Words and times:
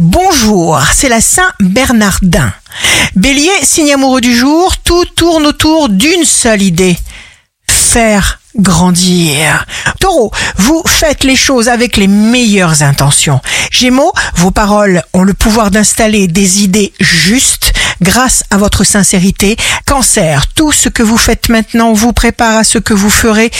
Bonjour, 0.00 0.80
c'est 0.94 1.08
la 1.08 1.20
Saint-Bernardin. 1.20 2.52
Bélier, 3.16 3.50
signe 3.64 3.94
amoureux 3.94 4.20
du 4.20 4.32
jour, 4.32 4.76
tout 4.76 5.04
tourne 5.16 5.44
autour 5.44 5.88
d'une 5.88 6.24
seule 6.24 6.62
idée. 6.62 6.96
Faire 7.68 8.38
grandir. 8.54 9.66
Taureau, 9.98 10.30
vous 10.56 10.82
faites 10.86 11.24
les 11.24 11.34
choses 11.34 11.68
avec 11.68 11.96
les 11.96 12.06
meilleures 12.06 12.84
intentions. 12.84 13.40
Gémeaux, 13.72 14.12
vos 14.36 14.52
paroles 14.52 15.02
ont 15.14 15.24
le 15.24 15.34
pouvoir 15.34 15.72
d'installer 15.72 16.28
des 16.28 16.62
idées 16.62 16.92
justes 17.00 17.72
grâce 18.00 18.44
à 18.50 18.56
votre 18.56 18.84
sincérité. 18.84 19.56
Cancer, 19.86 20.46
tout 20.54 20.72
ce 20.72 20.88
que 20.88 21.02
vous 21.02 21.16
faites 21.16 21.48
maintenant 21.48 21.92
vous 21.92 22.12
prépare 22.12 22.58
à 22.58 22.64
ce 22.64 22.78
que 22.78 22.94
vous 22.94 23.10
ferez 23.10 23.50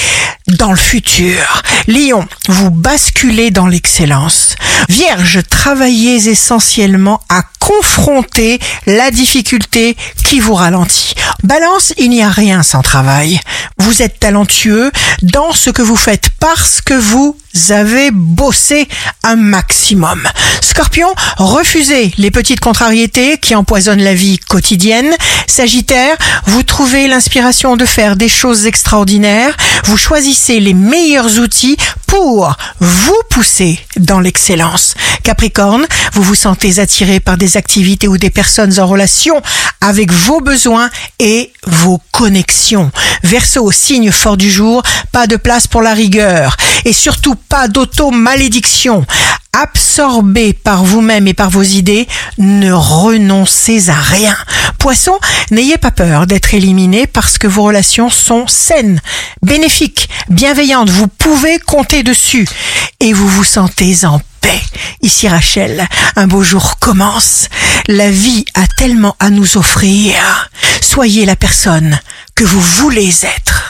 dans 0.46 0.70
le 0.70 0.76
futur. 0.76 1.62
Lion, 1.86 2.26
vous 2.48 2.70
basculez 2.70 3.50
dans 3.50 3.66
l'excellence. 3.66 4.56
Vierge, 4.88 5.40
travaillez 5.48 6.28
essentiellement 6.28 7.20
à 7.28 7.42
confronter 7.58 8.58
la 8.86 9.10
difficulté 9.10 9.96
qui 10.28 10.40
vous 10.40 10.54
ralentit. 10.54 11.14
Balance, 11.42 11.94
il 11.96 12.10
n'y 12.10 12.22
a 12.22 12.28
rien 12.28 12.62
sans 12.62 12.82
travail. 12.82 13.40
Vous 13.78 14.02
êtes 14.02 14.20
talentueux 14.20 14.92
dans 15.22 15.52
ce 15.54 15.70
que 15.70 15.80
vous 15.80 15.96
faites 15.96 16.28
parce 16.38 16.82
que 16.82 16.92
vous 16.92 17.34
avez 17.70 18.10
bossé 18.10 18.88
un 19.24 19.36
maximum. 19.36 20.28
Scorpion, 20.60 21.08
refusez 21.38 22.12
les 22.18 22.30
petites 22.30 22.60
contrariétés 22.60 23.38
qui 23.38 23.54
empoisonnent 23.54 24.02
la 24.02 24.12
vie 24.12 24.38
quotidienne. 24.38 25.14
Sagittaire, 25.46 26.14
vous 26.44 26.62
trouvez 26.62 27.08
l'inspiration 27.08 27.76
de 27.76 27.86
faire 27.86 28.14
des 28.14 28.28
choses 28.28 28.66
extraordinaires. 28.66 29.56
Vous 29.84 29.96
choisissez 29.96 30.60
les 30.60 30.74
meilleurs 30.74 31.38
outils 31.38 31.78
pour 32.06 32.54
vous 32.80 33.20
pousser 33.30 33.80
dans 33.96 34.20
l'excellence. 34.20 34.94
Capricorne, 35.22 35.86
vous 36.12 36.22
vous 36.22 36.34
sentez 36.34 36.78
attiré 36.78 37.20
par 37.20 37.36
des 37.36 37.56
activités 37.56 38.08
ou 38.08 38.18
des 38.18 38.30
personnes 38.30 38.78
en 38.78 38.86
relation 38.86 39.40
avec 39.80 40.12
vos 40.12 40.40
besoins 40.40 40.90
et 41.18 41.52
vos 41.66 42.00
connexions. 42.12 42.90
Verseau, 43.22 43.70
signe 43.70 44.10
fort 44.10 44.36
du 44.36 44.50
jour, 44.50 44.82
pas 45.12 45.26
de 45.26 45.36
place 45.36 45.66
pour 45.66 45.82
la 45.82 45.94
rigueur 45.94 46.56
et 46.84 46.92
surtout 46.92 47.34
pas 47.34 47.68
d'auto-malédiction. 47.68 49.04
Absorbé 49.52 50.52
par 50.52 50.84
vous-même 50.84 51.26
et 51.26 51.34
par 51.34 51.50
vos 51.50 51.62
idées, 51.62 52.06
ne 52.36 52.70
renoncez 52.70 53.88
à 53.88 53.94
rien. 53.94 54.36
Poisson, 54.78 55.18
n'ayez 55.50 55.78
pas 55.78 55.90
peur 55.90 56.26
d'être 56.26 56.54
éliminé 56.54 57.06
parce 57.06 57.38
que 57.38 57.48
vos 57.48 57.64
relations 57.64 58.10
sont 58.10 58.46
saines, 58.46 59.00
bénéfiques, 59.42 60.08
bienveillantes. 60.28 60.90
Vous 60.90 61.08
pouvez 61.08 61.58
compter 61.58 62.02
dessus 62.02 62.46
et 63.00 63.12
vous 63.12 63.28
vous 63.28 63.44
sentez 63.44 64.04
en 64.04 64.20
paix. 64.40 64.60
Ici 65.02 65.28
Rachel, 65.28 65.86
un 66.16 66.26
beau 66.26 66.42
jour 66.42 66.78
commence. 66.78 67.48
La 67.86 68.10
vie 68.10 68.44
a 68.54 68.66
tellement 68.76 69.16
à 69.18 69.30
nous 69.30 69.56
offrir. 69.56 70.50
Soyez 70.80 71.26
la 71.26 71.36
personne 71.36 71.98
que 72.34 72.44
vous 72.44 72.60
voulez 72.60 73.24
être. 73.24 73.57